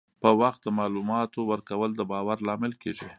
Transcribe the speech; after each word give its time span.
په 0.21 0.29
وخت 0.41 0.59
د 0.63 0.67
معلوماتو 0.79 1.39
ورکول 1.51 1.91
د 1.95 2.01
باور 2.11 2.37
لامل 2.47 2.73
کېږي. 2.81 3.07